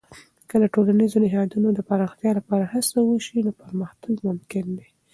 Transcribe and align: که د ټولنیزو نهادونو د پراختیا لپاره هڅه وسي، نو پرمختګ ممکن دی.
که 0.49 0.55
د 0.63 0.65
ټولنیزو 0.73 1.17
نهادونو 1.25 1.69
د 1.73 1.79
پراختیا 1.89 2.31
لپاره 2.39 2.65
هڅه 2.73 2.99
وسي، 3.09 3.39
نو 3.45 3.51
پرمختګ 3.61 4.15
ممکن 4.27 4.65
دی. 4.77 4.87